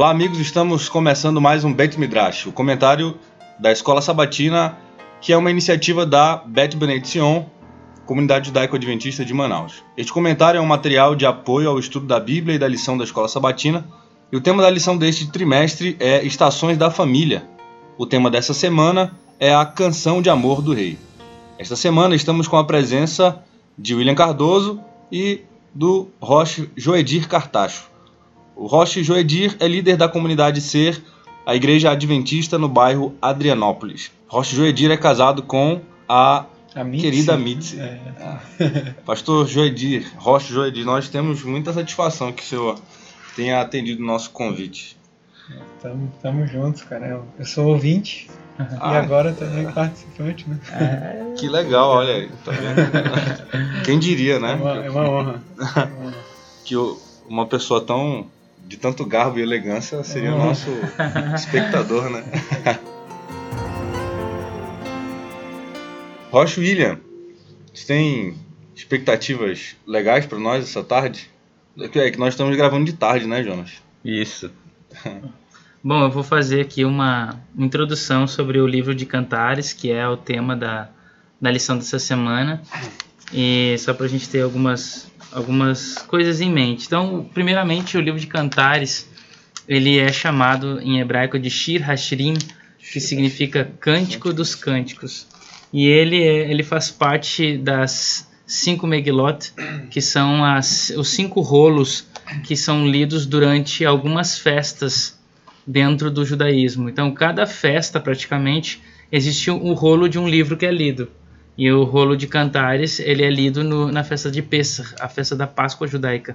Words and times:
Olá, 0.00 0.08
amigos, 0.08 0.38
estamos 0.38 0.88
começando 0.88 1.42
mais 1.42 1.62
um 1.62 1.74
Bet 1.74 2.00
Midrash, 2.00 2.46
o 2.46 2.52
comentário 2.52 3.18
da 3.58 3.70
Escola 3.70 4.00
Sabatina, 4.00 4.78
que 5.20 5.30
é 5.30 5.36
uma 5.36 5.50
iniciativa 5.50 6.06
da 6.06 6.36
Bet 6.36 6.74
Benediction, 6.74 7.44
comunidade 8.06 8.46
judaico-adventista 8.46 9.26
de 9.26 9.34
Manaus. 9.34 9.84
Este 9.98 10.10
comentário 10.10 10.56
é 10.56 10.60
um 10.62 10.64
material 10.64 11.14
de 11.14 11.26
apoio 11.26 11.68
ao 11.68 11.78
estudo 11.78 12.06
da 12.06 12.18
Bíblia 12.18 12.56
e 12.56 12.58
da 12.58 12.66
lição 12.66 12.96
da 12.96 13.04
Escola 13.04 13.28
Sabatina, 13.28 13.86
e 14.32 14.36
o 14.38 14.40
tema 14.40 14.62
da 14.62 14.70
lição 14.70 14.96
deste 14.96 15.30
trimestre 15.30 15.98
é 16.00 16.24
Estações 16.24 16.78
da 16.78 16.90
Família. 16.90 17.44
O 17.98 18.06
tema 18.06 18.30
dessa 18.30 18.54
semana 18.54 19.14
é 19.38 19.54
a 19.54 19.66
Canção 19.66 20.22
de 20.22 20.30
Amor 20.30 20.62
do 20.62 20.72
Rei. 20.72 20.98
Esta 21.58 21.76
semana 21.76 22.14
estamos 22.14 22.48
com 22.48 22.56
a 22.56 22.64
presença 22.64 23.44
de 23.76 23.94
William 23.94 24.14
Cardoso 24.14 24.80
e 25.12 25.42
do 25.74 26.08
Roche 26.18 26.70
Joedir 26.74 27.28
Cartacho. 27.28 27.89
O 28.60 28.66
Roche 28.66 29.02
Joedir 29.02 29.56
é 29.58 29.66
líder 29.66 29.96
da 29.96 30.06
comunidade 30.06 30.60
Ser, 30.60 31.02
a 31.46 31.56
igreja 31.56 31.90
adventista 31.90 32.58
no 32.58 32.68
bairro 32.68 33.14
Adrianópolis. 33.22 34.12
Roche 34.28 34.54
Joedir 34.54 34.90
é 34.90 34.98
casado 34.98 35.42
com 35.42 35.80
a, 36.06 36.44
a 36.74 36.84
Mitzi. 36.84 37.02
querida 37.02 37.38
Mitzi. 37.38 37.80
É. 37.80 38.94
Pastor 39.06 39.48
Joedir, 39.48 40.12
Roche 40.18 40.52
Joedir, 40.52 40.84
nós 40.84 41.08
temos 41.08 41.42
muita 41.42 41.72
satisfação 41.72 42.30
que 42.32 42.42
o 42.42 42.44
senhor 42.44 42.78
tenha 43.34 43.62
atendido 43.62 44.02
o 44.02 44.06
nosso 44.06 44.30
convite. 44.30 44.94
Estamos 46.14 46.50
juntos, 46.50 46.82
cara. 46.82 47.24
Eu 47.38 47.46
sou 47.46 47.68
ouvinte 47.68 48.28
ah, 48.78 48.92
e 48.92 48.96
agora 48.98 49.32
também 49.32 49.72
participante, 49.72 50.46
né? 50.46 50.58
É. 50.70 51.34
Que 51.34 51.48
legal, 51.48 51.88
olha 51.88 52.12
aí. 52.12 52.30
Tá 52.44 52.52
Quem 53.86 53.98
diria, 53.98 54.38
né? 54.38 54.52
É 54.52 54.54
uma, 54.54 54.84
é 54.84 54.90
uma 54.90 55.08
honra. 55.08 55.42
que 56.62 56.74
uma 57.26 57.46
pessoa 57.46 57.80
tão 57.80 58.26
de 58.66 58.76
tanto 58.76 59.04
garbo 59.04 59.38
e 59.38 59.42
elegância 59.42 60.02
seria 60.04 60.34
o 60.34 60.38
nosso 60.38 60.70
espectador, 61.34 62.08
né? 62.10 62.24
Rocha 66.30 66.60
William, 66.60 66.98
você 67.74 67.86
tem 67.86 68.34
expectativas 68.74 69.76
legais 69.86 70.26
para 70.26 70.38
nós 70.38 70.64
essa 70.64 70.84
tarde? 70.84 71.28
É 71.78 72.10
que 72.10 72.18
nós 72.18 72.34
estamos 72.34 72.56
gravando 72.56 72.84
de 72.84 72.92
tarde, 72.92 73.26
né, 73.26 73.42
Jonas? 73.42 73.82
Isso. 74.04 74.50
Bom, 75.82 76.02
eu 76.04 76.10
vou 76.10 76.22
fazer 76.22 76.60
aqui 76.60 76.84
uma 76.84 77.40
introdução 77.56 78.26
sobre 78.26 78.60
o 78.60 78.66
livro 78.66 78.94
de 78.94 79.06
Cantares, 79.06 79.72
que 79.72 79.90
é 79.90 80.06
o 80.06 80.16
tema 80.16 80.54
da, 80.54 80.90
da 81.40 81.50
lição 81.50 81.76
dessa 81.78 81.98
semana. 81.98 82.62
E 83.32 83.76
só 83.78 83.94
para 83.94 84.06
a 84.06 84.08
gente 84.08 84.28
ter 84.28 84.42
algumas 84.42 85.10
algumas 85.32 85.94
coisas 85.98 86.40
em 86.40 86.50
mente. 86.50 86.86
Então, 86.86 87.28
primeiramente, 87.32 87.96
o 87.96 88.00
livro 88.00 88.18
de 88.18 88.26
Cantares, 88.26 89.08
ele 89.68 89.98
é 89.98 90.12
chamado 90.12 90.80
em 90.80 91.00
hebraico 91.00 91.38
de 91.38 91.48
Shir 91.50 91.88
Hashirim, 91.88 92.34
que 92.78 93.00
significa 93.00 93.70
Cântico 93.80 94.32
dos 94.32 94.54
Cânticos. 94.54 95.26
E 95.72 95.86
ele, 95.86 96.20
é, 96.22 96.50
ele 96.50 96.64
faz 96.64 96.90
parte 96.90 97.56
das 97.56 98.28
cinco 98.46 98.86
Megilot, 98.86 99.52
que 99.90 100.00
são 100.00 100.44
as, 100.44 100.90
os 100.96 101.08
cinco 101.08 101.40
rolos 101.40 102.06
que 102.44 102.56
são 102.56 102.86
lidos 102.86 103.26
durante 103.26 103.84
algumas 103.84 104.38
festas 104.38 105.18
dentro 105.64 106.10
do 106.10 106.24
judaísmo. 106.24 106.88
Então, 106.88 107.12
cada 107.12 107.46
festa, 107.46 108.00
praticamente, 108.00 108.80
existe 109.12 109.50
o 109.50 109.54
um 109.54 109.72
rolo 109.74 110.08
de 110.08 110.18
um 110.18 110.28
livro 110.28 110.56
que 110.56 110.66
é 110.66 110.72
lido. 110.72 111.08
E 111.60 111.70
o 111.70 111.84
rolo 111.84 112.16
de 112.16 112.26
cantares, 112.26 112.98
ele 113.00 113.22
é 113.22 113.28
lido 113.28 113.62
no, 113.62 113.92
na 113.92 114.02
festa 114.02 114.30
de 114.30 114.40
Pessah, 114.40 114.94
a 114.98 115.10
festa 115.10 115.36
da 115.36 115.46
Páscoa 115.46 115.86
judaica. 115.86 116.34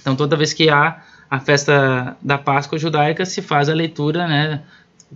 Então, 0.00 0.16
toda 0.16 0.34
vez 0.34 0.52
que 0.52 0.68
há 0.68 1.00
a 1.30 1.38
festa 1.38 2.16
da 2.20 2.36
Páscoa 2.36 2.76
judaica, 2.76 3.24
se 3.24 3.40
faz 3.40 3.68
a 3.68 3.72
leitura, 3.72 4.26
né? 4.26 4.62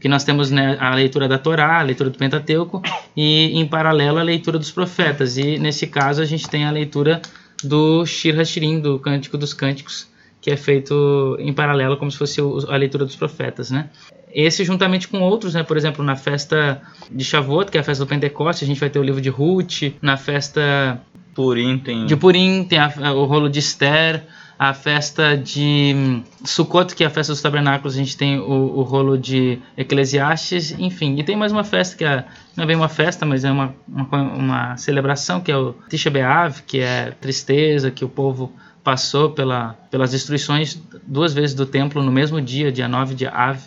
Que 0.00 0.08
nós 0.08 0.22
temos 0.22 0.52
né, 0.52 0.76
a 0.78 0.94
leitura 0.94 1.26
da 1.26 1.38
Torá, 1.38 1.80
a 1.80 1.82
leitura 1.82 2.08
do 2.08 2.16
Pentateuco 2.16 2.80
e, 3.16 3.58
em 3.58 3.66
paralelo, 3.66 4.18
a 4.18 4.22
leitura 4.22 4.60
dos 4.60 4.70
profetas. 4.70 5.36
E, 5.36 5.58
nesse 5.58 5.88
caso, 5.88 6.22
a 6.22 6.24
gente 6.24 6.48
tem 6.48 6.64
a 6.64 6.70
leitura 6.70 7.20
do 7.64 8.06
Shir 8.06 8.38
Hashirim, 8.38 8.78
do 8.78 8.96
Cântico 9.00 9.36
dos 9.36 9.52
Cânticos, 9.52 10.06
que 10.46 10.52
é 10.52 10.56
feito 10.56 11.36
em 11.40 11.52
paralelo, 11.52 11.96
como 11.96 12.08
se 12.08 12.16
fosse 12.16 12.40
a 12.40 12.76
leitura 12.76 13.04
dos 13.04 13.16
profetas, 13.16 13.68
né? 13.68 13.90
Esse 14.32 14.62
juntamente 14.62 15.08
com 15.08 15.18
outros, 15.18 15.54
né? 15.54 15.64
Por 15.64 15.76
exemplo, 15.76 16.04
na 16.04 16.14
festa 16.14 16.80
de 17.10 17.24
Shavuot, 17.24 17.68
que 17.68 17.76
é 17.76 17.80
a 17.80 17.82
festa 17.82 18.04
do 18.04 18.08
Pentecoste, 18.08 18.62
a 18.62 18.66
gente 18.68 18.78
vai 18.78 18.88
ter 18.88 19.00
o 19.00 19.02
livro 19.02 19.20
de 19.20 19.28
Ruth. 19.28 19.92
Na 20.00 20.16
festa 20.16 21.00
Purim 21.34 21.78
tem... 21.78 22.06
de 22.06 22.14
Purim 22.14 22.62
tem 22.62 22.78
a, 22.78 23.12
o 23.12 23.24
rolo 23.24 23.48
de 23.48 23.58
Esther. 23.58 24.22
A 24.56 24.72
festa 24.72 25.36
de 25.36 26.22
Sukkot, 26.44 26.94
que 26.94 27.02
é 27.02 27.08
a 27.08 27.10
festa 27.10 27.32
dos 27.32 27.42
tabernáculos, 27.42 27.94
a 27.94 27.98
gente 27.98 28.16
tem 28.16 28.38
o, 28.38 28.78
o 28.78 28.82
rolo 28.82 29.18
de 29.18 29.58
Eclesiastes, 29.76 30.76
enfim. 30.78 31.18
E 31.18 31.24
tem 31.24 31.34
mais 31.34 31.50
uma 31.50 31.64
festa 31.64 31.96
que 31.96 32.04
é, 32.04 32.24
não 32.56 32.62
é 32.62 32.66
bem 32.68 32.76
uma 32.76 32.88
festa, 32.88 33.26
mas 33.26 33.44
é 33.44 33.50
uma, 33.50 33.74
uma, 33.86 34.22
uma 34.22 34.76
celebração, 34.76 35.40
que 35.40 35.50
é 35.50 35.56
o 35.56 35.74
Tisha 35.90 36.08
B'Av, 36.08 36.62
que 36.64 36.78
é 36.78 37.10
tristeza, 37.20 37.90
que 37.90 38.04
o 38.04 38.08
povo 38.08 38.52
passou 38.86 39.30
pela, 39.30 39.72
pelas 39.90 40.12
destruições 40.12 40.80
duas 41.04 41.34
vezes 41.34 41.56
do 41.56 41.66
templo 41.66 42.00
no 42.04 42.12
mesmo 42.12 42.40
dia, 42.40 42.70
dia 42.70 42.86
9 42.86 43.16
de 43.16 43.26
Av. 43.26 43.58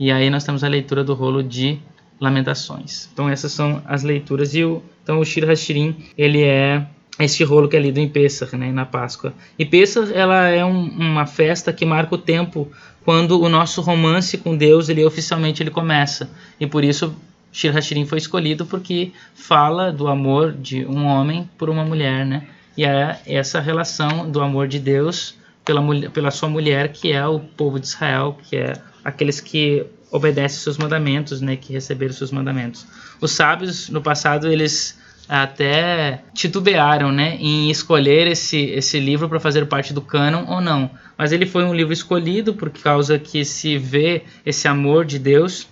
E 0.00 0.10
aí 0.10 0.30
nós 0.30 0.44
temos 0.44 0.64
a 0.64 0.68
leitura 0.68 1.04
do 1.04 1.12
rolo 1.12 1.42
de 1.42 1.78
Lamentações. 2.18 3.06
Então 3.12 3.28
essas 3.28 3.52
são 3.52 3.82
as 3.84 4.02
leituras. 4.02 4.54
E 4.54 4.64
o, 4.64 4.82
então 5.02 5.20
o 5.20 5.26
Shir 5.26 5.46
Hashirim, 5.46 5.94
ele 6.16 6.42
é 6.42 6.86
este 7.18 7.44
rolo 7.44 7.68
que 7.68 7.76
é 7.76 7.80
lido 7.80 7.98
em 7.98 8.08
Pesach, 8.08 8.56
né, 8.56 8.72
na 8.72 8.86
Páscoa. 8.86 9.34
E 9.58 9.66
Pesach 9.66 10.10
ela 10.10 10.48
é 10.48 10.64
um, 10.64 10.86
uma 10.86 11.26
festa 11.26 11.70
que 11.70 11.84
marca 11.84 12.14
o 12.14 12.18
tempo 12.18 12.66
quando 13.04 13.42
o 13.42 13.50
nosso 13.50 13.82
romance 13.82 14.38
com 14.38 14.56
Deus 14.56 14.88
ele 14.88 15.04
oficialmente 15.04 15.62
ele 15.62 15.70
começa. 15.70 16.30
E 16.58 16.66
por 16.66 16.82
isso 16.82 17.14
Shir 17.52 17.76
Hashirim 17.76 18.06
foi 18.06 18.16
escolhido 18.16 18.64
porque 18.64 19.12
fala 19.34 19.92
do 19.92 20.08
amor 20.08 20.50
de 20.50 20.86
um 20.86 21.04
homem 21.04 21.46
por 21.58 21.68
uma 21.68 21.84
mulher, 21.84 22.24
né? 22.24 22.46
E 22.76 22.84
é 22.84 23.20
essa 23.26 23.60
relação 23.60 24.30
do 24.30 24.40
amor 24.40 24.66
de 24.68 24.78
Deus 24.78 25.36
pela, 25.64 25.82
pela 26.10 26.30
sua 26.30 26.48
mulher, 26.48 26.92
que 26.92 27.12
é 27.12 27.26
o 27.26 27.40
povo 27.40 27.78
de 27.78 27.86
Israel, 27.86 28.38
que 28.48 28.56
é 28.56 28.74
aqueles 29.04 29.40
que 29.40 29.84
obedecem 30.10 30.60
seus 30.60 30.76
mandamentos, 30.76 31.40
né, 31.40 31.56
que 31.56 31.72
receberam 31.72 32.12
seus 32.12 32.30
mandamentos. 32.30 32.86
Os 33.20 33.32
sábios 33.32 33.88
no 33.88 34.02
passado 34.02 34.48
eles 34.48 35.00
até 35.28 36.22
titubearam, 36.34 37.10
né, 37.10 37.36
em 37.40 37.70
escolher 37.70 38.26
esse 38.26 38.58
esse 38.58 39.00
livro 39.00 39.28
para 39.28 39.40
fazer 39.40 39.64
parte 39.66 39.94
do 39.94 40.02
cânon 40.02 40.44
ou 40.46 40.60
não. 40.60 40.90
Mas 41.16 41.32
ele 41.32 41.46
foi 41.46 41.64
um 41.64 41.74
livro 41.74 41.92
escolhido 41.92 42.52
por 42.52 42.68
causa 42.70 43.18
que 43.18 43.44
se 43.44 43.78
vê 43.78 44.24
esse 44.44 44.68
amor 44.68 45.04
de 45.04 45.18
Deus 45.18 45.66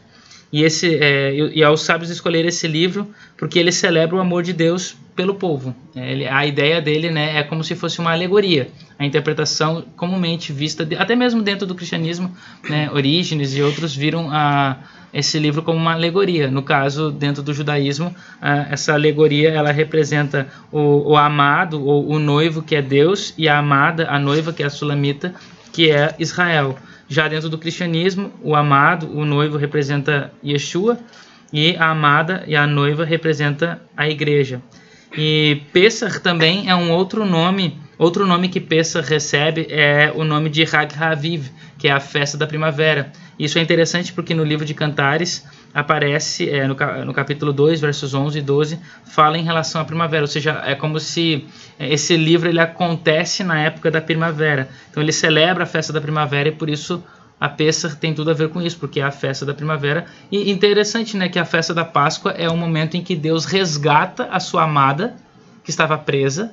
e 0.53 0.65
esse 0.65 0.97
é, 0.97 1.33
e 1.55 1.63
aos 1.63 1.83
sábios 1.83 2.11
escolher 2.11 2.45
esse 2.45 2.67
livro 2.67 3.09
porque 3.37 3.59
ele 3.59 3.71
celebra 3.71 4.17
o 4.17 4.21
amor 4.21 4.43
de 4.43 4.53
Deus 4.53 4.97
pelo 5.15 5.35
povo. 5.35 5.75
É, 5.95 6.13
ele, 6.13 6.27
a 6.27 6.47
ideia 6.47 6.81
dele 6.81 7.11
né, 7.11 7.39
é 7.39 7.43
como 7.43 7.63
se 7.63 7.75
fosse 7.75 8.01
uma 8.01 8.13
alegoria. 8.13 8.69
A 8.99 9.05
interpretação 9.05 9.85
comumente 9.97 10.53
vista, 10.53 10.85
de, 10.85 10.97
até 10.97 11.15
mesmo 11.15 11.43
dentro 11.43 11.67
do 11.67 11.75
cristianismo, 11.75 12.35
né, 12.69 12.91
Orígenes 12.93 13.55
e 13.55 13.63
outros 13.63 13.95
viram 13.95 14.31
a, 14.31 14.79
esse 15.13 15.39
livro 15.39 15.63
como 15.63 15.79
uma 15.79 15.93
alegoria. 15.93 16.51
No 16.51 16.63
caso, 16.63 17.11
dentro 17.11 17.43
do 17.43 17.53
judaísmo, 17.53 18.15
a, 18.41 18.73
essa 18.73 18.93
alegoria 18.93 19.51
ela 19.51 19.71
representa 19.71 20.49
o, 20.73 21.13
o 21.13 21.17
amado 21.17 21.85
ou 21.85 22.09
o 22.09 22.19
noivo 22.19 22.63
que 22.63 22.75
é 22.75 22.83
Deus 22.83 23.35
e 23.37 23.49
a 23.49 23.59
amada, 23.59 24.09
a 24.09 24.19
noiva 24.19 24.53
que 24.53 24.63
é 24.63 24.67
a 24.67 24.71
sulamita, 24.71 25.35
que 25.73 25.91
é 25.91 26.15
Israel. 26.19 26.77
Já 27.13 27.27
dentro 27.27 27.49
do 27.49 27.59
cristianismo, 27.59 28.33
o 28.41 28.55
amado, 28.55 29.11
o 29.13 29.25
noivo 29.25 29.59
representa 29.59 30.33
Yeshua 30.45 30.97
e 31.53 31.75
a 31.77 31.91
amada 31.91 32.45
e 32.47 32.55
a 32.55 32.69
noiva 32.69 33.05
representa 33.05 33.83
a 33.97 34.09
igreja. 34.09 34.63
E 35.19 35.63
Pesach 35.73 36.21
também 36.21 36.71
é 36.71 36.77
um 36.77 36.93
outro 36.93 37.27
nome, 37.27 37.77
outro 37.99 38.25
nome 38.29 38.49
que 38.49 38.61
Pesach 38.61 39.11
recebe 39.11 39.67
é 39.71 40.13
o 40.15 40.23
nome 40.23 40.49
de 40.49 40.63
Hag 40.63 40.95
Haviv, 40.97 41.49
que 41.77 41.89
é 41.89 41.91
a 41.91 41.99
festa 41.99 42.39
da 42.39 42.47
primavera. 42.47 43.11
Isso 43.37 43.59
é 43.59 43.61
interessante 43.61 44.13
porque 44.13 44.33
no 44.33 44.45
livro 44.45 44.65
de 44.65 44.73
Cantares 44.73 45.45
aparece, 45.73 46.49
é, 46.51 46.67
no, 46.67 46.77
no, 47.05 47.15
capítulo 47.15 47.53
2, 47.53 47.81
versos 47.81 48.13
11 48.13 48.39
e 48.39 48.43
12, 48.43 48.81
fala 49.05 49.39
em 49.39 49.45
relação 49.45 49.81
à 49.81 49.85
primavera, 49.85 50.23
ou 50.23 50.29
seja, 50.29 50.63
é 50.65 50.75
como 50.75 50.99
se 50.99 51.47
é, 51.79 51.93
esse 51.93 52.17
livro 52.17 52.49
ele 52.49 52.61
acontece 52.61 53.45
na 53.45 53.61
época 53.61 53.91
da 53.91 54.01
primavera. 54.01 54.69
Então 54.91 55.03
ele 55.03 55.13
celebra 55.13 55.65
a 55.65 55.67
festa 55.67 55.93
da 55.93 56.01
primavera 56.01 56.49
e 56.49 56.53
por 56.53 56.69
isso 56.69 57.03
a 57.41 57.49
Pesach 57.49 57.97
tem 57.97 58.13
tudo 58.13 58.31
a 58.31 58.35
ver 58.35 58.51
com 58.51 58.61
isso, 58.61 58.79
porque 58.79 59.01
é 59.01 59.05
a 59.05 59.11
festa 59.11 59.47
da 59.47 59.55
primavera. 59.55 60.05
E 60.31 60.51
interessante, 60.51 61.17
né, 61.17 61.29
que 61.29 61.39
a 61.39 61.45
festa 61.45 61.73
da 61.73 61.85
Páscoa 61.85 62.33
é 62.33 62.49
o 62.51 62.57
momento 62.57 62.97
em 62.97 63.03
que 63.03 63.17
Deus 63.17 63.47
resgata 63.47 64.29
a 64.31 64.39
sua 64.39 64.65
amada, 64.65 65.17
que 65.65 65.71
estava 65.71 65.97
presa, 65.97 66.53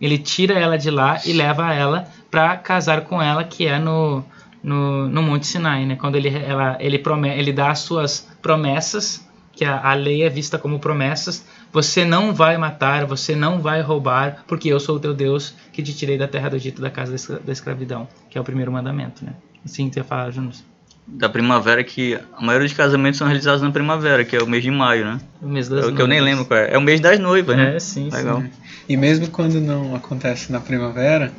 ele 0.00 0.18
tira 0.18 0.54
ela 0.54 0.76
de 0.76 0.90
lá 0.90 1.20
e 1.24 1.32
leva 1.32 1.72
ela 1.72 2.08
para 2.30 2.56
casar 2.56 3.02
com 3.02 3.22
ela, 3.22 3.42
que 3.42 3.66
é 3.66 3.78
no, 3.78 4.24
no, 4.62 5.08
no 5.08 5.22
Monte 5.22 5.46
Sinai, 5.46 5.86
né? 5.86 5.96
Quando 5.96 6.16
ele, 6.16 6.28
ela, 6.28 6.76
ele, 6.80 6.98
promete, 6.98 7.38
ele 7.38 7.52
dá 7.52 7.70
as 7.70 7.80
suas 7.80 8.28
promessas, 8.42 9.26
que 9.52 9.64
a, 9.64 9.90
a 9.90 9.94
lei 9.94 10.22
é 10.22 10.28
vista 10.28 10.58
como 10.58 10.78
promessas. 10.78 11.44
Você 11.72 12.04
não 12.04 12.32
vai 12.32 12.56
matar, 12.56 13.04
você 13.04 13.34
não 13.34 13.60
vai 13.60 13.80
roubar, 13.80 14.44
porque 14.46 14.68
eu 14.68 14.80
sou 14.80 14.96
o 14.96 15.00
teu 15.00 15.12
Deus 15.12 15.54
que 15.72 15.82
te 15.82 15.94
tirei 15.94 16.16
da 16.16 16.28
terra 16.28 16.48
do 16.48 16.56
Egito, 16.56 16.80
da 16.80 16.90
casa 16.90 17.40
da 17.44 17.52
escravidão, 17.52 18.08
que 18.30 18.38
é 18.38 18.40
o 18.40 18.44
primeiro 18.44 18.72
mandamento, 18.72 19.24
né? 19.24 19.32
Sim, 19.64 19.90
tu 19.90 19.98
ia 19.98 20.04
falar, 20.04 20.30
Jonas. 20.30 20.64
Da 21.06 21.28
primavera, 21.28 21.82
que 21.82 22.18
a 22.36 22.44
maioria 22.44 22.68
dos 22.68 22.76
casamentos 22.76 23.18
são 23.18 23.26
realizados 23.26 23.62
na 23.62 23.70
primavera, 23.70 24.24
que 24.24 24.36
é 24.36 24.42
o 24.42 24.46
mês 24.46 24.62
de 24.62 24.70
maio, 24.70 25.06
né? 25.06 25.20
O 25.40 25.48
mês 25.48 25.68
das 25.68 25.86
É 25.86 25.88
o 25.88 25.94
que 25.94 26.02
eu 26.02 26.06
nem 26.06 26.20
lembro 26.20 26.44
qual 26.44 26.60
é. 26.60 26.74
É 26.74 26.78
o 26.78 26.82
mês 26.82 27.00
das 27.00 27.18
noivas, 27.18 27.56
né? 27.56 27.76
É, 27.76 27.80
sim, 27.80 28.10
Legal. 28.10 28.42
sim. 28.42 28.50
E 28.88 28.96
mesmo 28.96 29.28
quando 29.28 29.58
não 29.60 29.94
acontece 29.94 30.52
na 30.52 30.60
primavera, 30.60 31.32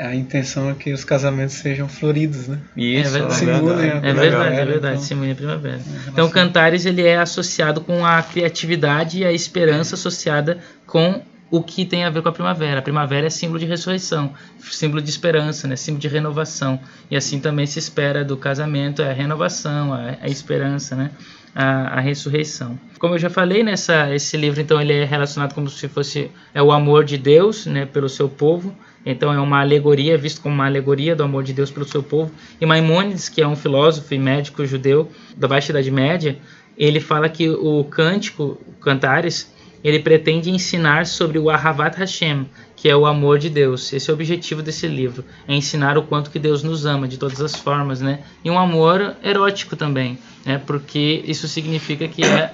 a 0.00 0.14
intenção 0.14 0.70
é 0.70 0.74
que 0.74 0.92
os 0.92 1.04
casamentos 1.04 1.54
sejam 1.56 1.88
floridos, 1.88 2.48
né? 2.48 2.58
Isso, 2.76 3.08
É 3.16 3.18
verdade. 3.20 3.34
Simulem 3.34 3.90
a 3.90 3.94
É 3.96 4.12
verdade, 4.12 4.54
é 4.56 4.64
verdade, 4.64 4.94
então- 4.94 5.04
simulem 5.04 5.32
a 5.32 5.34
primavera. 5.34 5.80
Então, 6.08 6.28
Cantares 6.30 6.86
ele 6.86 7.02
é 7.02 7.18
associado 7.18 7.80
com 7.80 8.04
a 8.04 8.22
criatividade 8.22 9.18
e 9.18 9.24
a 9.24 9.32
esperança 9.32 9.94
associada 9.94 10.58
com 10.86 11.22
o 11.50 11.62
que 11.62 11.84
tem 11.84 12.04
a 12.04 12.10
ver 12.10 12.22
com 12.22 12.28
a 12.28 12.32
primavera. 12.32 12.78
A 12.78 12.82
primavera 12.82 13.26
é 13.26 13.30
símbolo 13.30 13.58
de 13.58 13.66
ressurreição, 13.66 14.32
símbolo 14.60 15.02
de 15.02 15.10
esperança, 15.10 15.66
né? 15.66 15.74
símbolo 15.76 16.00
de 16.00 16.08
renovação. 16.08 16.78
E 17.10 17.16
assim 17.16 17.40
também 17.40 17.66
se 17.66 17.78
espera 17.78 18.24
do 18.24 18.36
casamento 18.36 19.02
é 19.02 19.10
a 19.10 19.12
renovação, 19.12 19.92
a, 19.92 20.16
a 20.22 20.28
esperança, 20.28 20.94
né? 20.94 21.10
A, 21.52 21.98
a 21.98 22.00
ressurreição. 22.00 22.78
Como 22.98 23.14
eu 23.14 23.18
já 23.18 23.28
falei, 23.28 23.64
nessa, 23.64 24.14
esse 24.14 24.36
livro 24.36 24.60
então 24.60 24.80
ele 24.80 24.92
é 24.92 25.04
relacionado 25.04 25.52
como 25.52 25.68
se 25.68 25.88
fosse 25.88 26.30
é 26.54 26.62
o 26.62 26.70
amor 26.70 27.04
de 27.04 27.18
Deus, 27.18 27.66
né, 27.66 27.86
pelo 27.86 28.08
seu 28.08 28.28
povo. 28.28 28.72
Então 29.04 29.32
é 29.32 29.40
uma 29.40 29.60
alegoria, 29.60 30.16
visto 30.16 30.40
como 30.42 30.54
uma 30.54 30.66
alegoria 30.66 31.16
do 31.16 31.22
amor 31.22 31.42
de 31.42 31.52
Deus 31.52 31.70
pelo 31.70 31.88
seu 31.88 32.02
povo. 32.02 32.30
E 32.60 32.66
Maimônides, 32.66 33.28
que 33.28 33.40
é 33.40 33.48
um 33.48 33.56
filósofo 33.56 34.14
e 34.14 34.18
médico 34.18 34.64
judeu 34.64 35.10
da 35.36 35.48
Baixa 35.48 35.72
Idade 35.72 35.90
Média, 35.90 36.38
ele 36.76 37.00
fala 37.00 37.28
que 37.28 37.48
o 37.48 37.84
cântico, 37.84 38.58
o 38.66 38.72
Cantares, 38.80 39.52
ele 39.82 39.98
pretende 39.98 40.50
ensinar 40.50 41.06
sobre 41.06 41.38
o 41.38 41.48
Ahavat 41.48 41.96
Hashem, 41.96 42.46
que 42.80 42.88
é 42.88 42.96
o 42.96 43.04
amor 43.04 43.38
de 43.38 43.50
Deus. 43.50 43.92
Esse 43.92 44.08
é 44.08 44.12
o 44.12 44.16
objetivo 44.16 44.62
desse 44.62 44.86
livro, 44.86 45.22
é 45.46 45.54
ensinar 45.54 45.98
o 45.98 46.02
quanto 46.02 46.30
que 46.30 46.38
Deus 46.38 46.62
nos 46.62 46.86
ama 46.86 47.06
de 47.06 47.18
todas 47.18 47.38
as 47.42 47.54
formas, 47.54 48.00
né? 48.00 48.20
E 48.42 48.50
um 48.50 48.58
amor 48.58 49.16
erótico 49.22 49.76
também, 49.76 50.18
né? 50.46 50.58
Porque 50.66 51.22
isso 51.26 51.46
significa 51.46 52.08
que 52.08 52.24
é 52.24 52.50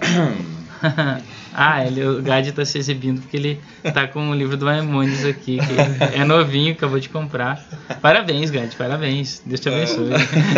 ah, 1.55 1.87
ele, 1.87 2.05
o 2.05 2.21
Gad 2.23 2.45
está 2.45 2.65
se 2.65 2.77
exibindo 2.77 3.21
porque 3.21 3.37
ele 3.37 3.61
tá 3.95 4.09
com 4.09 4.31
o 4.31 4.35
livro 4.35 4.57
do 4.57 4.65
Maimonides 4.65 5.25
aqui, 5.25 5.59
que 5.59 6.19
é 6.19 6.25
novinho, 6.25 6.73
acabou 6.73 6.99
de 6.99 7.09
comprar. 7.09 7.65
Parabéns, 8.03 8.51
Gad, 8.51 8.75
parabéns. 8.75 9.41
Deus 9.47 9.61
te 9.61 9.69
abençoe. 9.69 10.11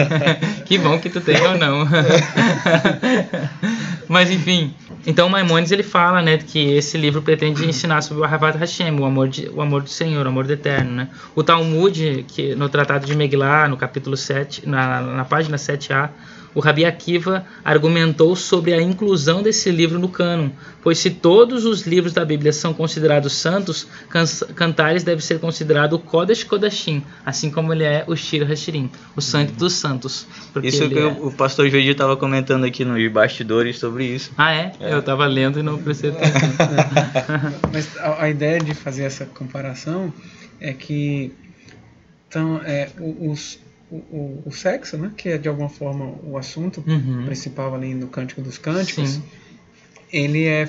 que 0.65 0.79
bom 0.79 0.99
que 0.99 1.11
tu 1.11 1.21
tem 1.21 1.47
ou 1.47 1.59
não. 1.59 1.87
Mas 4.09 4.31
enfim, 4.31 4.75
então 5.07 5.29
Maimonides 5.29 5.73
ele 5.73 5.83
fala, 5.83 6.21
né, 6.23 6.39
que 6.39 6.73
esse 6.73 6.97
livro 6.99 7.23
pretende 7.23 7.65
ensinar 7.67 8.03
sobre 8.03 8.23
o 8.23 8.25
Ahavat 8.25 8.57
Hashem, 8.59 8.99
o 8.99 9.05
amor, 9.05 9.29
de, 9.29 9.49
o 9.49 9.61
amor 9.63 9.83
do 9.83 9.89
Senhor, 9.91 10.25
o 10.27 10.29
amor 10.29 10.47
do 10.47 10.53
Eterno, 10.53 10.91
né? 10.93 11.09
O 11.35 11.43
Talmud, 11.43 12.25
que 12.29 12.55
no 12.55 12.69
Tratado 12.69 13.07
de 13.07 13.15
Megillah, 13.17 13.69
no 13.69 13.77
capítulo 13.77 14.17
7, 14.17 14.69
na, 14.69 15.01
na 15.01 15.25
página 15.25 15.57
7a, 15.57 16.11
o 16.55 16.61
Rabi 16.61 16.85
Akiva 16.85 17.45
argumentou 17.65 18.35
sobre 18.35 18.73
a 18.73 18.81
inclusão 18.83 19.43
desse 19.43 19.71
livro 19.71 19.99
no 19.99 20.09
cânon, 20.09 20.49
pois 20.83 20.99
se 20.99 21.11
todos 21.11 21.67
os 21.67 21.87
livros 21.87 22.13
da 22.15 22.25
Bíblia 22.25 22.53
são 22.55 22.73
considerados 22.73 23.35
santos, 23.35 23.87
Can- 24.09 24.25
Cantares 24.57 25.05
deve 25.05 25.23
ser 25.23 25.39
considerado 25.39 25.93
o 25.93 25.99
Kodesh 25.99 26.43
Kodashim, 26.45 27.05
assim 27.25 27.51
como 27.51 27.73
ele 27.73 27.85
é 27.85 28.03
o 28.09 28.17
Shir 28.17 28.51
Hashirim, 28.51 28.91
o 29.15 29.21
Santo 29.21 29.53
dos 29.53 29.75
Santos. 29.75 30.27
Isso 30.63 30.89
que 30.89 30.99
é- 30.99 31.07
o, 31.07 31.31
pastor 31.31 31.69
Joedi 31.69 31.91
estava 31.91 32.17
comentando 32.17 32.65
aqui 32.65 32.83
nos 32.85 33.07
bastidores 33.13 33.79
sobre 33.79 34.07
isso. 34.07 34.33
Ah, 34.37 34.53
é? 34.53 34.73
Eu 34.99 35.03
tava 35.03 35.27
lendo 35.27 35.59
e 35.59 35.63
não 35.63 35.79
prestei 35.83 36.11
atenção. 36.11 36.39
Mas 37.73 37.97
a, 37.99 38.25
a 38.25 38.31
ideia 38.31 38.59
de 38.61 38.75
fazer 38.75 39.05
essa 39.05 39.25
comparação 39.27 40.13
é 40.61 40.73
que 40.73 41.33
então, 42.29 42.61
é, 42.65 42.89
o, 42.99 43.31
os- 43.31 43.59
o, 43.91 43.97
o, 43.97 44.43
o 44.47 44.53
sexo, 44.53 44.99
né, 44.99 45.11
que 45.17 45.31
é 45.31 45.39
de 45.39 45.49
alguma 45.49 45.69
forma 45.71 46.15
o 46.23 46.37
assunto 46.37 46.85
Uhum. 46.87 47.25
principal 47.25 47.75
ali 47.75 47.95
no 47.95 48.07
Cântico 48.09 48.43
dos 48.43 48.59
Cânticos, 48.59 49.13
Sim. 49.13 49.23
ele 50.13 50.45
é, 50.47 50.69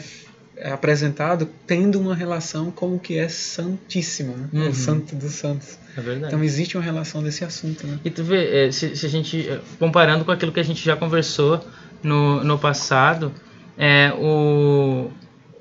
é 0.55 0.71
apresentado 0.71 1.49
tendo 1.67 1.99
uma 1.99 2.15
relação 2.15 2.71
com 2.71 2.95
o 2.95 2.99
que 2.99 3.17
é 3.17 3.27
santíssimo, 3.27 4.37
né? 4.37 4.47
Uhum. 4.53 4.69
o 4.69 4.73
santo 4.73 5.15
dos 5.17 5.33
santos. 5.33 5.77
É 5.97 6.01
verdade. 6.01 6.27
Então 6.33 6.41
existe 6.43 6.77
uma 6.77 6.83
relação 6.83 7.21
desse 7.21 7.43
assunto, 7.43 7.85
né? 7.85 7.99
E 8.05 8.09
tu 8.09 8.23
vê, 8.23 8.67
eh, 8.67 8.71
se, 8.71 8.95
se 8.95 9.05
a 9.05 9.09
gente, 9.09 9.49
eh, 9.49 9.59
comparando 9.77 10.23
com 10.23 10.31
aquilo 10.31 10.53
que 10.53 10.59
a 10.61 10.63
gente 10.63 10.81
já 10.85 10.95
conversou 10.95 11.61
no, 12.01 12.41
no 12.41 12.57
passado, 12.57 13.33
é, 13.79 14.11
o, 14.17 15.09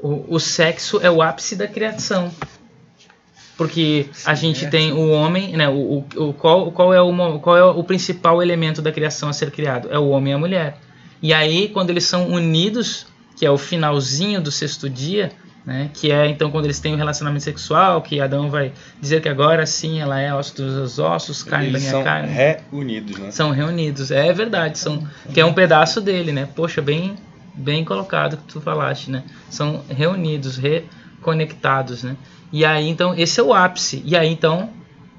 o, 0.02 0.34
o 0.34 0.38
sexo 0.40 0.98
é 1.00 1.08
o 1.10 1.22
ápice 1.22 1.54
da 1.56 1.68
criação. 1.68 2.30
Porque 3.56 4.06
a 4.24 4.34
gente 4.34 4.60
Certo. 4.60 4.70
tem 4.70 4.92
o 4.92 5.10
homem, 5.10 5.56
né, 5.56 5.68
o, 5.68 5.72
o, 6.16 6.28
o- 6.28 6.32
qual, 6.32 6.70
qual, 6.70 6.94
é 6.94 7.00
o, 7.00 7.38
qual 7.40 7.56
é 7.56 7.64
o 7.64 7.82
principal 7.82 8.40
elemento 8.42 8.80
da 8.80 8.92
criação 8.92 9.28
a 9.28 9.32
ser 9.32 9.50
criado? 9.50 9.88
É 9.90 9.98
o 9.98 10.08
homem 10.10 10.32
e 10.32 10.34
a 10.34 10.38
mulher. 10.38 10.76
E 11.20 11.32
aí, 11.34 11.68
quando 11.68 11.90
eles 11.90 12.04
são 12.04 12.28
unidos, 12.28 13.06
que 13.34 13.44
é 13.44 13.50
o 13.50 13.58
finalzinho 13.58 14.40
do 14.40 14.52
sexto 14.52 14.88
dia, 14.88 15.32
né, 15.66 15.90
que 15.92 16.12
é 16.12 16.28
então 16.28 16.52
quando 16.52 16.66
eles 16.66 16.78
têm 16.78 16.94
um 16.94 16.96
relacionamento 16.96 17.42
sexual, 17.42 18.00
que 18.00 18.20
Adão 18.20 18.48
vai 18.48 18.70
dizer 19.00 19.20
que 19.20 19.28
agora 19.28 19.66
sim 19.66 20.00
ela 20.00 20.20
é 20.20 20.32
osso 20.32 20.54
dos 20.56 21.00
ossos, 21.00 21.42
carne 21.42 21.66
da 21.66 21.70
Eles 21.72 21.80
minha 21.82 21.92
são 21.92 22.04
carne. 22.04 22.28
reunidos, 22.32 23.18
né? 23.18 23.30
São 23.32 23.50
reunidos, 23.50 24.12
é 24.12 24.32
verdade, 24.32 24.78
são 24.78 25.04
que 25.34 25.40
é 25.40 25.44
um 25.44 25.52
pedaço 25.52 26.00
dele, 26.00 26.30
né? 26.30 26.48
Poxa, 26.54 26.80
bem 26.80 27.16
bem 27.58 27.84
colocado 27.84 28.37
que 28.37 28.44
tu 28.44 28.60
falaste, 28.60 29.10
né? 29.10 29.25
São 29.50 29.82
reunidos, 29.88 30.56
reconectados, 30.56 32.02
né? 32.02 32.16
E 32.52 32.64
aí 32.64 32.88
então 32.88 33.14
esse 33.14 33.40
é 33.40 33.43
o 33.43 33.52
ápice. 33.52 34.02
E 34.05 34.16
aí 34.16 34.31
então 34.31 34.70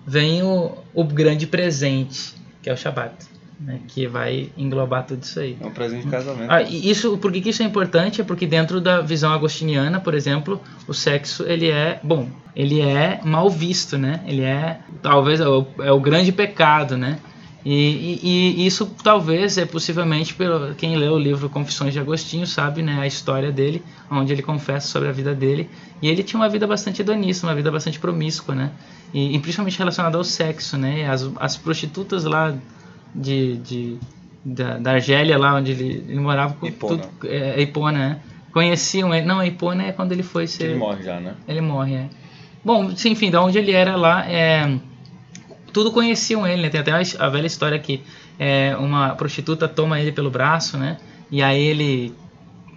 vem 0.06 0.41
o, 0.41 0.74
o 0.94 1.03
grande 1.03 1.45
presente, 1.45 2.33
que 2.62 2.69
é 2.69 2.74
o 2.74 2.77
Shabat, 2.77 3.13
né? 3.59 3.81
Que 3.88 4.07
vai 4.07 4.50
englobar 4.57 5.06
tudo 5.06 5.24
isso 5.24 5.39
aí. 5.39 5.57
É 5.59 5.65
um 5.65 5.71
presente 5.71 6.06
de 6.06 6.12
casamento. 6.12 6.51
Ah, 6.51 6.62
isso, 6.62 7.18
por 7.18 7.31
que 7.31 7.41
que 7.41 7.50
isso 7.50 7.62
é 7.62 7.65
importante? 7.65 8.21
É 8.21 8.24
porque 8.24 8.47
dentro 8.47 8.80
da 8.80 9.01
visão 9.01 9.31
agostiniana, 9.31 10.00
por 10.00 10.13
exemplo, 10.13 10.62
o 10.88 10.94
sexo 10.94 11.44
ele 11.44 11.69
é 11.69 12.00
bom, 12.01 12.30
ele 12.56 12.81
é 12.81 13.19
mal 13.24 13.50
visto, 13.50 13.97
né? 13.97 14.21
Ele 14.25 14.42
é 14.42 14.80
talvez 15.01 15.39
é 15.39 15.47
o, 15.47 15.68
é 15.80 15.92
o 15.92 16.00
grande 16.00 16.31
pecado, 16.31 16.97
né? 16.97 17.19
E, 17.65 18.19
e- 18.23 18.56
e 18.61 18.65
isso 18.65 18.85
talvez 19.03 19.57
é 19.57 19.65
possivelmente 19.65 20.33
pelo 20.33 20.73
quem 20.75 20.95
leu 20.95 21.13
o 21.13 21.19
livro 21.19 21.50
Confissões 21.50 21.91
de 21.94 22.00
Agostinho 22.00 22.47
sabe, 22.47 22.81
né? 22.81 23.00
A 23.01 23.06
história 23.07 23.51
dele, 23.51 23.83
onde 24.09 24.31
ele 24.31 24.41
confessa 24.41 24.88
sobre 24.88 25.09
a 25.09 25.11
vida 25.11 25.35
dele 25.35 25.69
e 26.01 26.07
ele 26.07 26.23
tinha 26.23 26.39
uma 26.39 26.47
vida 26.47 26.65
bastante 26.65 27.01
hedonista, 27.01 27.45
uma 27.45 27.54
vida 27.56 27.69
bastante 27.69 27.99
promíscua, 27.99 28.56
né? 28.56 28.71
E, 29.13 29.35
e 29.35 29.39
principalmente 29.39 29.78
relacionada 29.78 30.18
ao 30.18 30.23
sexo, 30.23 30.78
né? 30.78 31.09
As, 31.09 31.30
as 31.37 31.57
prostitutas 31.57 32.23
lá 32.23 32.56
de, 33.13 33.57
de 33.57 33.97
da, 34.45 34.78
da 34.78 34.92
Argélia 34.94 35.37
lá 35.37 35.56
onde 35.56 35.71
ele, 35.71 36.06
ele 36.07 36.19
morava 36.19 36.54
com 36.54 36.66
Hipona. 36.66 36.97
tudo 37.01 37.28
é, 37.28 37.61
Hipona, 37.61 37.92
né? 37.97 38.19
Conheciam 38.54 39.13
ele. 39.13 39.25
Não, 39.25 39.39
a 39.39 39.45
Hipona 39.45 39.83
é 39.83 39.92
quando 39.92 40.11
ele 40.13 40.23
foi 40.23 40.47
ser. 40.47 40.69
Ele 40.71 40.78
morre 40.78 41.04
já, 41.04 41.19
né? 41.19 41.33
Ele 41.47 41.61
morre, 41.61 41.95
é. 41.95 42.09
Bom, 42.63 42.89
enfim, 43.06 43.30
da 43.30 43.42
onde 43.42 43.57
ele 43.57 43.71
era 43.71 43.95
lá, 43.95 44.25
é, 44.30 44.80
tudo 45.71 45.92
conheciam 45.92 46.45
ele, 46.47 46.61
né? 46.61 46.69
Tem 46.69 46.80
até 46.81 46.92
a, 46.92 47.02
velha 47.30 47.47
história 47.47 47.78
que 47.80 48.02
é, 48.38 48.76
uma 48.78 49.16
prostituta 49.16 49.68
toma 49.68 49.99
ele 49.99 50.11
pelo 50.11 50.30
braço, 50.30 50.78
né? 50.78 50.97
E 51.31 51.42
aí 51.42 51.61
ele 51.61 52.14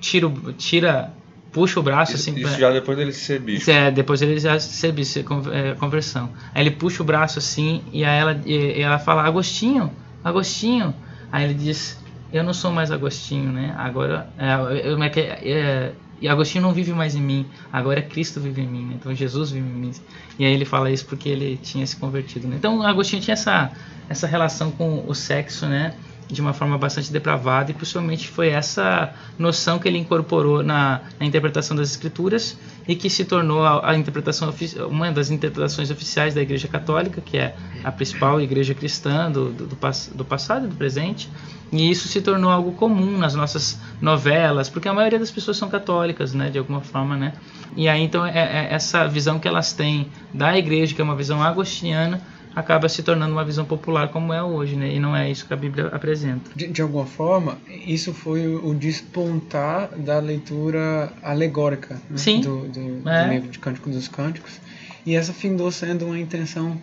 tira, 0.01 0.31
tira 0.59 1.11
puxa 1.53 1.79
o 1.81 1.83
braço 1.83 2.15
Isso, 2.15 2.31
assim. 2.31 2.39
isso 2.41 2.49
pra- 2.51 2.59
já 2.59 2.71
depois 2.71 2.97
dele 2.99 3.13
ser 3.13 3.39
bicho. 3.41 3.71
é, 3.71 3.91
depois 3.91 4.23
ele 4.23 4.39
já 4.39 4.59
isso, 4.59 5.23
con- 5.25 5.43
é, 5.53 5.75
conversão. 5.75 6.31
Aí 6.55 6.63
ele 6.63 6.71
puxa 6.71 7.03
o 7.03 7.07
braço 7.07 7.39
assim 7.39 7.83
e 7.93 8.05
aí 8.05 8.19
ela, 8.19 8.41
e, 8.47 8.81
ela 8.81 8.99
fala, 8.99 9.23
Agostinho, 9.23 9.93
Agostinho. 10.25 10.95
Aí 11.31 11.45
ele 11.45 11.55
diz, 11.55 12.03
eu 12.33 12.43
não 12.43 12.53
sou 12.55 12.71
mais 12.73 12.91
Agostinho, 12.91 13.53
né? 13.53 13.75
Agora, 13.79 14.29
é, 14.39 14.55
eu- 14.89 14.93
como 14.93 15.05
é 15.05 15.11
que 15.11 15.21
é, 15.21 15.41
é, 15.45 15.93
e 16.23 16.29
Agostinho 16.29 16.63
não 16.63 16.73
vive 16.73 16.93
mais 16.93 17.17
em 17.17 17.21
mim, 17.21 17.47
agora 17.73 18.01
Cristo 18.01 18.41
vive 18.41 18.63
em 18.63 18.67
mim, 18.69 18.87
né? 18.87 18.95
então 18.99 19.13
Jesus 19.13 19.51
vive 19.51 19.69
em 19.69 19.73
mim. 19.73 19.93
E 20.39 20.45
aí 20.45 20.53
ele 20.53 20.65
fala 20.65 20.91
isso 20.91 21.05
porque 21.05 21.29
ele 21.29 21.59
tinha 21.61 21.85
se 21.85 21.97
convertido. 21.97 22.47
Né? 22.47 22.57
Então 22.57 22.81
Agostinho 22.83 23.21
tinha 23.21 23.33
essa, 23.33 23.73
essa 24.09 24.27
relação 24.27 24.71
com 24.71 25.05
o 25.07 25.15
sexo, 25.15 25.67
né? 25.67 25.95
De 26.33 26.41
uma 26.41 26.55
forma 26.55 26.79
bastante 26.79 27.13
depravada 27.13 27.71
e 27.71 27.75
principalmente 27.75 28.27
foi 28.29 28.49
essa 28.49 29.13
noção 29.39 29.79
que 29.79 29.87
ele 29.87 29.99
incorporou 29.99 30.63
na, 30.63 31.03
na 31.21 31.27
interpretação 31.27 31.77
das 31.77 31.91
escrituras 31.91 32.59
e 32.89 32.97
que 32.97 33.11
se 33.11 33.25
tornou 33.25 33.63
a, 33.63 33.91
a 33.91 33.97
interpretação 33.97 34.53
uma 34.89 35.13
das 35.13 35.31
interpretações 35.31 35.91
oficiais 35.91 36.35
da 36.35 36.41
Igreja 36.41 36.67
Católica 36.67 37.21
que 37.21 37.37
é 37.37 37.55
a 37.85 37.93
principal 37.93 38.41
igreja 38.41 38.75
cristã 38.75 39.31
do, 39.31 39.51
do, 39.51 39.67
do, 39.67 39.77
do 40.15 40.25
passado 40.25 40.65
e 40.65 40.69
do 40.69 40.75
presente 40.75 41.29
e 41.71 41.91
isso 41.91 42.09
se 42.09 42.23
tornou 42.23 42.51
algo 42.51 42.73
comum 42.73 43.19
nas 43.19 43.35
nossas 43.35 43.79
novelas 44.01 44.71
porque 44.71 44.89
a 44.89 44.95
maioria 44.95 45.19
das 45.19 45.31
pessoas 45.31 45.59
são 45.59 45.69
católicas 45.69 46.33
né 46.33 46.49
de 46.49 46.59
alguma 46.59 46.81
forma 46.81 47.15
né. 47.15 47.35
E 47.77 47.89
aí 47.89 48.03
então 48.03 48.25
é, 48.25 48.39
é 48.39 48.69
essa 48.71 49.07
visão 49.07 49.39
que 49.39 49.47
elas 49.47 49.75
têm 49.75 50.09
da 50.33 50.57
igreja 50.57 50.95
que 50.95 51.01
é 51.01 51.05
uma 51.05 51.17
visão 51.17 51.43
agostiniana 51.43 52.21
acaba 52.55 52.89
se 52.89 53.03
tornando 53.03 53.33
uma 53.33 53.45
visão 53.45 53.65
popular 53.65 54.09
como 54.09 54.33
é 54.33 54.43
hoje, 54.43 54.77
né? 54.77 54.93
E 54.95 54.99
não 55.01 55.15
é 55.17 55.31
isso 55.31 55.47
que 55.47 55.53
a 55.53 55.57
Bíblia 55.57 55.87
apresenta. 55.89 56.51
De, 56.55 56.69
de 56.69 56.83
alguma 56.83 57.07
forma, 57.07 57.59
isso 57.87 58.13
foi 58.13 58.47
o, 58.47 58.75
despontar 58.75 59.89
da 59.97 60.19
leitura 60.19 61.13
alegórica 61.23 62.01
né. 62.11 62.17
Do, 62.43 62.69
do, 62.69 63.01
do 63.01 63.09
É. 63.09 63.29
livro 63.29 63.49
de 63.51 63.59
Cântico 63.59 63.91
dos 63.91 64.09
Cânticos. 64.09 64.61
E 65.05 65.15
essa 65.17 65.33
findou 65.33 65.71
sendo 65.73 66.07
uma 66.07 66.19
intenção 66.19 66.79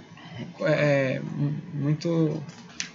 é, 0.61 1.21
mu- 1.35 1.53
muito 1.73 2.41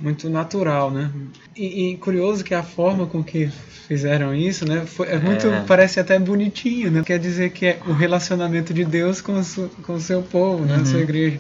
muito 0.01 0.29
natural, 0.29 0.91
né? 0.91 1.11
E, 1.57 1.93
e 1.93 1.97
curioso 1.99 2.43
que 2.43 2.53
a 2.53 2.63
forma 2.65 3.07
com 3.07 3.23
que 3.23 3.47
fizeram 3.87 4.35
isso, 4.35 4.67
né? 4.67 4.85
Foi, 4.87 5.07
é 5.09 5.19
muito, 5.19 5.47
É. 5.47 5.63
parece 5.67 6.01
até 6.01 6.19
bonitinho, 6.19 6.91
né? 6.91 7.03
Quer 7.07 7.19
dizer 7.19 7.51
que 7.51 7.65
é 7.67 7.79
o 7.87 7.93
relacionamento 7.93 8.75
de 8.75 8.85
Deus 8.85 9.21
com 9.21 9.39
o, 9.41 9.69
com 9.83 9.93
o 9.95 10.01
seu 10.01 10.21
povo, 10.23 10.65
né? 10.65 10.75
A 10.77 10.85
sua 10.85 11.01
igreja. 11.01 11.39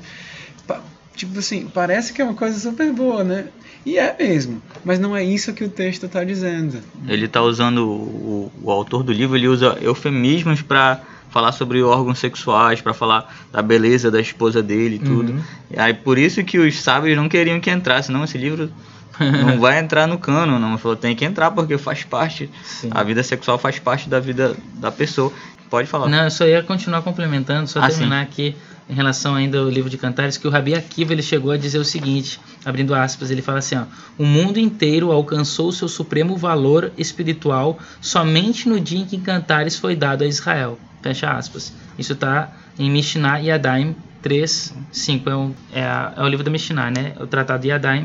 Tipo 1.14 1.38
assim, 1.38 1.68
parece 1.73 2.12
que 2.12 2.21
é 2.21 2.25
uma 2.25 2.35
coisa 2.35 2.59
super 2.59 2.92
boa, 2.92 3.23
né? 3.23 3.47
E 3.87 3.99
é 3.99 4.16
mesmo, 4.18 4.62
mas 4.85 4.99
não 4.99 5.14
é 5.14 5.23
isso 5.23 5.52
que 5.52 5.62
o 5.62 5.68
texto 5.68 6.06
está 6.06 6.25
dizendo. 6.25 6.80
Ele 7.06 7.28
tá 7.28 7.42
usando 7.42 7.87
o, 7.87 8.52
o 8.62 8.71
autor 8.71 9.02
do 9.02 9.12
livro, 9.12 9.37
ele 9.37 9.47
usa 9.47 9.78
eufemismos 9.80 10.62
para 10.62 11.02
falar 11.30 11.52
sobre 11.52 11.83
órgãos 11.83 12.18
sexuais, 12.18 12.80
para 12.80 12.94
falar 12.94 13.35
da 13.52 13.61
beleza 13.61 14.11
da 14.11 14.21
esposa 14.21 14.62
dele 14.62 14.97
e 14.97 14.99
tudo. 15.00 15.33
Uhum. 15.33 15.40
E 15.71 15.78
aí 15.78 15.92
por 15.92 16.16
isso 16.16 16.42
que 16.44 16.59
os 16.59 16.80
sábios 16.80 17.16
não 17.16 17.28
queriam 17.28 17.61
que 17.61 17.71
entrasse, 17.71 18.11
não, 18.11 18.25
esse 18.25 18.38
livro 18.38 18.71
não 19.18 19.59
vai 19.61 19.78
entrar 19.78 20.06
no 20.06 20.18
cano, 20.18 20.59
não. 20.59 20.78
Falou, 20.78 20.97
tem 20.97 21.14
que 21.14 21.25
entrar 21.25 21.50
porque 21.50 21.76
faz 21.76 22.04
parte, 22.04 22.50
Sim. 22.62 22.88
a 22.90 23.02
vida 23.02 23.23
sexual 23.23 23.59
faz 23.59 23.78
parte 23.78 24.09
da 24.09 24.18
vida 24.18 24.56
da 24.75 24.90
pessoa. 24.90 25.33
Pode 25.71 25.88
falar. 25.88 26.09
Não, 26.09 26.25
eu 26.25 26.30
só 26.30 26.47
ia 26.47 26.62
continuar 26.62 27.02
complementando, 27.02 27.68
só 27.68 27.80
Ah, 27.80 27.88
terminar 27.88 28.23
aqui 28.23 28.54
em 28.88 28.94
relação 28.94 29.35
ainda 29.35 29.59
ao 29.59 29.68
livro 29.68 29.88
de 29.88 29.97
Cantares, 29.97 30.37
que 30.37 30.47
o 30.47 30.50
Rabi 30.50 30.75
Akiva 30.75 31.12
ele 31.12 31.23
chegou 31.23 31.50
a 31.52 31.56
dizer 31.56 31.78
o 31.78 31.85
seguinte, 31.85 32.38
abrindo 32.64 32.94
aspas, 32.94 33.30
ele 33.30 33.40
fala 33.40 33.59
assim, 33.59 33.76
ó, 33.76 33.85
o 34.18 34.26
mundo 34.26 34.59
inteiro 34.59 35.11
alcançou 35.11 35.73
seu 35.73 35.88
supremo 35.88 36.37
valor 36.37 36.92
espiritual 36.99 37.78
somente 38.00 38.68
no 38.68 38.78
dia 38.78 38.99
em 39.00 39.06
que 39.06 39.18
Cantares 39.18 39.76
foi 39.78 39.97
dado 39.97 40.23
a 40.23 40.26
Israel. 40.26 40.78
Fecha 41.02 41.30
aspas. 41.30 41.73
Isso 41.99 42.12
está 42.12 42.52
em 42.78 42.90
Mishnah 42.90 43.38
Yadayim 43.38 43.97
3, 44.23 44.75
5, 44.92 45.28
é, 45.30 45.35
o- 45.35 45.54
é, 45.73 45.83
a- 45.83 46.12
é 46.16 46.23
o 46.23 46.28
livro 46.28 46.44
da 46.44 46.50
Mishnah, 46.50 46.90
né? 46.90 47.14
O 47.21 47.26
tratado 47.26 47.66
Yadayim, 47.66 48.04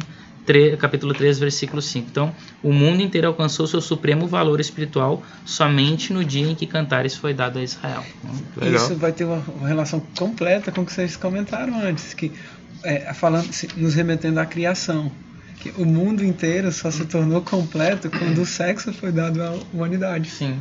3, 0.50 0.80
capítulo 0.80 1.14
3, 1.14 1.38
versículo 1.38 1.80
5. 1.80 2.08
Então, 2.10 2.34
o 2.64 2.74
mundo 2.74 3.04
inteiro 3.04 3.28
alcançou 3.28 3.68
seu 3.68 3.80
supremo 3.80 4.26
valor 4.26 4.60
espiritual 4.60 5.22
somente 5.46 6.12
no 6.12 6.26
dia 6.26 6.48
em 6.48 6.56
que 6.56 6.66
Cantares 6.66 7.16
foi 7.16 7.36
dado 7.36 7.60
a 7.60 7.62
Israel. 7.62 8.04
Legal. 8.58 8.84
Isso 8.84 8.96
vai 8.96 9.12
ter 9.12 9.26
uma, 9.26 9.44
uma 9.60 9.68
relação 9.68 10.00
completa 10.18 10.72
com 10.72 10.82
o 10.82 10.86
que 10.88 10.92
vocês 10.92 11.16
comentaram 11.16 11.80
antes, 11.80 12.16
que 12.16 12.32
é, 12.84 13.14
falando, 13.14 13.48
nos 13.78 13.94
remetendo 13.94 14.40
à 14.40 14.46
criação. 14.48 15.12
Que 15.60 15.70
o 15.80 15.86
mundo 15.86 16.26
inteiro 16.26 16.72
só 16.72 16.90
se 16.90 17.06
tornou 17.06 17.44
completo 17.44 18.10
quando 18.10 18.42
o 18.42 18.46
sexo 18.46 18.92
foi 18.92 19.12
dado 19.12 19.44
à 19.44 19.52
humanidade. 19.72 20.32
Sim, 20.32 20.60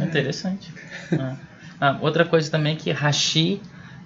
interessante. 0.00 0.72
Ah. 1.12 1.36
Ah, 1.80 1.96
outra 2.00 2.24
coisa 2.24 2.50
também 2.50 2.72
é 2.72 2.76
que 2.76 2.90
Rashi, 2.90 3.60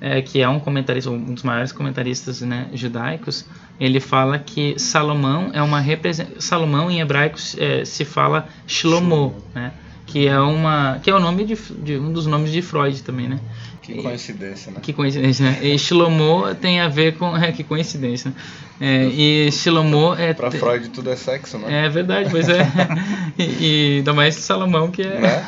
é, 0.04 0.20
que 0.20 0.42
é 0.42 0.48
um 0.48 0.58
comentarista, 0.58 1.08
um 1.08 1.32
dos 1.32 1.44
maiores 1.44 1.70
comentaristas 1.70 2.40
né, 2.40 2.66
judaicos, 2.74 3.46
ele 3.78 4.00
fala 4.00 4.36
que 4.36 4.74
Salomão 4.76 5.50
é 5.52 5.62
uma 5.62 5.78
representação. 5.78 6.40
Salomão 6.40 6.90
em 6.90 7.00
hebraico 7.00 7.38
é, 7.56 7.84
se 7.84 8.04
fala 8.04 8.48
Shlomo, 8.66 9.32
né? 9.54 9.72
Que 10.04 10.26
é 10.26 10.38
uma, 10.40 10.98
que 11.02 11.08
é 11.08 11.14
o 11.14 11.20
nome 11.20 11.44
de, 11.44 11.54
de 11.54 11.96
um 11.96 12.12
dos 12.12 12.26
nomes 12.26 12.50
de 12.50 12.60
Freud 12.60 13.00
também, 13.02 13.28
né? 13.28 13.38
Que 13.80 14.02
coincidência, 14.02 14.72
né? 14.72 14.78
Que 14.82 14.92
coincidência, 14.92 15.44
né? 15.44 15.58
E 15.62 15.78
Shlomo 15.78 16.54
tem 16.56 16.80
a 16.80 16.88
ver 16.88 17.16
com. 17.16 17.36
É, 17.36 17.50
que 17.52 17.62
coincidência, 17.64 18.30
né? 18.30 18.36
É, 18.80 19.04
e 19.06 19.50
Shlomo 19.52 20.14
é. 20.14 20.34
Pra 20.34 20.50
te- 20.50 20.58
Freud 20.58 20.88
tudo 20.88 21.10
é 21.10 21.16
sexo, 21.16 21.58
né? 21.58 21.86
É 21.86 21.88
verdade, 21.88 22.28
pois 22.28 22.48
é. 22.48 22.66
E, 23.38 23.42
e 23.44 23.96
ainda 23.98 24.12
mais 24.12 24.34
Salomão, 24.34 24.90
que 24.90 25.02
é. 25.02 25.18
Né? 25.18 25.46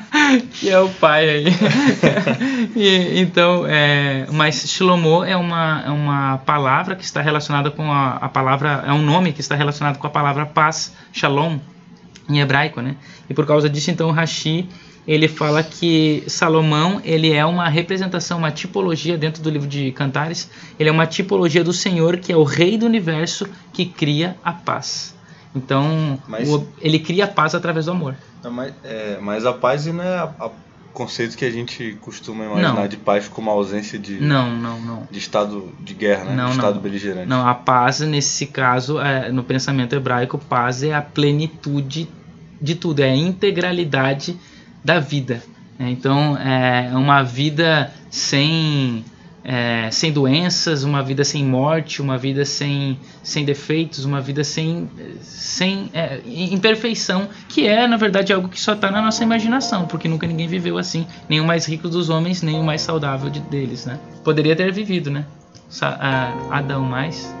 que 0.38 0.70
é 0.70 0.78
o 0.78 0.88
pai 0.88 1.28
aí. 1.28 1.44
E, 2.76 3.20
então, 3.20 3.64
é, 3.66 4.26
mas 4.30 4.70
Shlomo 4.70 5.24
é 5.24 5.36
uma, 5.36 5.82
é 5.84 5.90
uma 5.90 6.38
palavra 6.38 6.94
que 6.94 7.04
está 7.04 7.20
relacionada 7.20 7.70
com 7.70 7.90
a, 7.90 8.16
a 8.16 8.28
palavra, 8.28 8.84
é 8.86 8.92
um 8.92 9.02
nome 9.02 9.32
que 9.32 9.40
está 9.40 9.54
relacionado 9.54 9.98
com 9.98 10.06
a 10.06 10.10
palavra 10.10 10.46
paz, 10.46 10.94
shalom, 11.12 11.58
em 12.28 12.40
hebraico, 12.40 12.80
né? 12.80 12.96
E 13.28 13.34
por 13.34 13.46
causa 13.46 13.68
disso, 13.68 13.90
então, 13.90 14.10
Rashi, 14.10 14.68
ele 15.06 15.26
fala 15.26 15.62
que 15.62 16.22
Salomão, 16.26 17.00
ele 17.04 17.32
é 17.32 17.44
uma 17.44 17.68
representação, 17.68 18.38
uma 18.38 18.50
tipologia 18.50 19.18
dentro 19.18 19.42
do 19.42 19.50
livro 19.50 19.66
de 19.66 19.90
Cantares, 19.92 20.50
ele 20.78 20.88
é 20.88 20.92
uma 20.92 21.06
tipologia 21.06 21.64
do 21.64 21.72
Senhor, 21.72 22.18
que 22.18 22.32
é 22.32 22.36
o 22.36 22.44
rei 22.44 22.78
do 22.78 22.86
universo, 22.86 23.48
que 23.72 23.86
cria 23.86 24.36
a 24.44 24.52
paz. 24.52 25.16
Então, 25.54 26.18
Mas- 26.28 26.48
o- 26.48 26.66
ele 26.80 26.98
cria 26.98 27.26
paz 27.26 27.54
através 27.54 27.86
do 27.86 27.92
amor. 27.92 28.14
Mas, 28.52 28.72
é, 28.84 29.18
mas 29.20 29.44
a 29.44 29.52
paz 29.52 29.84
não 29.86 30.02
é 30.02 30.24
o 30.40 30.50
conceito 30.92 31.36
que 31.36 31.44
a 31.44 31.50
gente 31.50 31.96
costuma 32.00 32.44
imaginar 32.44 32.74
Não. 32.74 32.88
de 32.88 32.96
paz 32.96 33.28
como 33.28 33.50
a 33.50 33.52
ausência 33.52 33.98
de, 33.98 34.20
Não, 34.20 34.54
não, 34.56 34.80
não. 34.80 35.08
de 35.10 35.18
estado 35.18 35.68
de 35.80 35.92
guerra, 35.94 36.24
né? 36.24 36.34
Não, 36.36 36.46
de 36.46 36.52
estado 36.56 36.74
não. 36.76 36.82
beligerante. 36.82 37.26
Não, 37.28 37.46
a 37.46 37.54
paz, 37.54 38.00
nesse 38.00 38.46
caso, 38.46 39.00
é, 39.00 39.30
no 39.30 39.42
pensamento 39.44 39.94
hebraico, 39.94 40.38
paz 40.38 40.82
é 40.82 40.94
a 40.94 41.02
plenitude 41.02 42.08
de 42.60 42.74
tudo, 42.74 43.00
é 43.00 43.10
a 43.10 43.16
integralidade 43.16 44.36
da 44.84 44.98
vida. 45.00 45.42
né? 45.78 45.90
Então, 45.90 46.36
é 46.36 46.90
uma 46.94 47.22
vida 47.22 47.92
sem, 48.10 49.04
é, 49.52 49.90
sem 49.90 50.12
doenças, 50.12 50.84
uma 50.84 51.02
vida 51.02 51.24
sem 51.24 51.44
morte, 51.44 52.00
uma 52.00 52.16
vida 52.16 52.44
sem, 52.44 52.96
sem 53.20 53.44
defeitos, 53.44 54.04
uma 54.04 54.20
vida 54.20 54.44
sem, 54.44 54.88
sem 55.20 55.90
é, 55.92 56.20
imperfeição, 56.24 57.28
que 57.48 57.66
é, 57.66 57.84
na 57.88 57.96
verdade, 57.96 58.32
algo 58.32 58.48
que 58.48 58.60
só 58.60 58.74
está 58.74 58.92
na 58.92 59.02
nossa 59.02 59.24
imaginação, 59.24 59.86
porque 59.86 60.06
nunca 60.06 60.24
ninguém 60.24 60.46
viveu 60.46 60.78
assim, 60.78 61.04
nem 61.28 61.40
o 61.40 61.44
mais 61.44 61.66
rico 61.66 61.88
dos 61.88 62.08
homens, 62.08 62.42
nem 62.42 62.60
o 62.60 62.62
mais 62.62 62.80
saudável 62.82 63.28
de- 63.28 63.40
deles. 63.40 63.86
Né? 63.86 63.98
Poderia 64.22 64.54
ter 64.54 64.70
vivido, 64.72 65.10
né? 65.10 65.24
Adão 66.50 66.82
mais, 66.84 67.34